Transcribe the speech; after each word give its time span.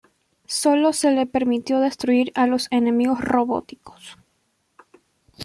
Sólo 0.47 0.93
se 0.93 1.11
le 1.11 1.27
permitió 1.27 1.79
destruir 1.79 2.31
a 2.33 2.47
los 2.47 2.67
enemigos 2.71 3.21
robóticos. 3.23 4.17